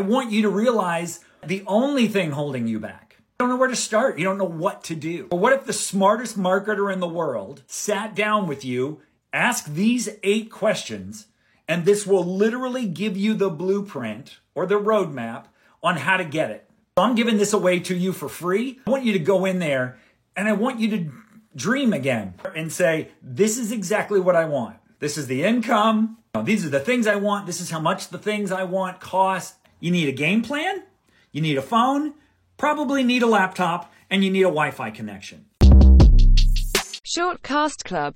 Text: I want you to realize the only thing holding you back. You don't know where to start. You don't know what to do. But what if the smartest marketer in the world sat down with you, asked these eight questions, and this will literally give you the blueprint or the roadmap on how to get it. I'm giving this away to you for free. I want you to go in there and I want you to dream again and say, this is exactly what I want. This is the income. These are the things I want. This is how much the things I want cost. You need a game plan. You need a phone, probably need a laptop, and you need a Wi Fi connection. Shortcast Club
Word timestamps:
I 0.00 0.02
want 0.02 0.32
you 0.32 0.40
to 0.40 0.48
realize 0.48 1.20
the 1.46 1.62
only 1.66 2.08
thing 2.08 2.30
holding 2.30 2.66
you 2.66 2.80
back. 2.80 3.16
You 3.18 3.34
don't 3.40 3.50
know 3.50 3.56
where 3.56 3.68
to 3.68 3.76
start. 3.76 4.18
You 4.18 4.24
don't 4.24 4.38
know 4.38 4.44
what 4.44 4.82
to 4.84 4.94
do. 4.94 5.26
But 5.26 5.36
what 5.36 5.52
if 5.52 5.66
the 5.66 5.74
smartest 5.74 6.38
marketer 6.38 6.90
in 6.90 7.00
the 7.00 7.06
world 7.06 7.62
sat 7.66 8.14
down 8.14 8.46
with 8.46 8.64
you, 8.64 9.02
asked 9.30 9.74
these 9.74 10.08
eight 10.22 10.50
questions, 10.50 11.26
and 11.68 11.84
this 11.84 12.06
will 12.06 12.24
literally 12.24 12.86
give 12.86 13.14
you 13.14 13.34
the 13.34 13.50
blueprint 13.50 14.38
or 14.54 14.64
the 14.64 14.80
roadmap 14.80 15.48
on 15.82 15.98
how 15.98 16.16
to 16.16 16.24
get 16.24 16.50
it. 16.50 16.70
I'm 16.96 17.14
giving 17.14 17.36
this 17.36 17.52
away 17.52 17.80
to 17.80 17.94
you 17.94 18.14
for 18.14 18.30
free. 18.30 18.80
I 18.86 18.90
want 18.90 19.04
you 19.04 19.12
to 19.12 19.18
go 19.18 19.44
in 19.44 19.58
there 19.58 19.98
and 20.34 20.48
I 20.48 20.54
want 20.54 20.80
you 20.80 20.88
to 20.96 21.12
dream 21.54 21.92
again 21.92 22.36
and 22.56 22.72
say, 22.72 23.08
this 23.20 23.58
is 23.58 23.70
exactly 23.70 24.18
what 24.18 24.34
I 24.34 24.46
want. 24.46 24.78
This 24.98 25.18
is 25.18 25.26
the 25.26 25.44
income. 25.44 26.16
These 26.44 26.64
are 26.64 26.70
the 26.70 26.80
things 26.80 27.06
I 27.06 27.16
want. 27.16 27.44
This 27.44 27.60
is 27.60 27.68
how 27.68 27.80
much 27.80 28.08
the 28.08 28.16
things 28.16 28.50
I 28.50 28.62
want 28.62 28.98
cost. 28.98 29.56
You 29.80 29.90
need 29.90 30.08
a 30.08 30.12
game 30.12 30.42
plan. 30.42 30.82
You 31.32 31.40
need 31.40 31.56
a 31.56 31.62
phone, 31.62 32.14
probably 32.58 33.02
need 33.02 33.22
a 33.22 33.26
laptop, 33.26 33.92
and 34.10 34.22
you 34.22 34.30
need 34.30 34.42
a 34.42 34.52
Wi 34.52 34.70
Fi 34.70 34.90
connection. 34.90 35.46
Shortcast 37.04 37.84
Club 37.84 38.08